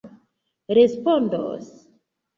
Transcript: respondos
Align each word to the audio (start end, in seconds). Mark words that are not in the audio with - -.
respondos 0.77 1.67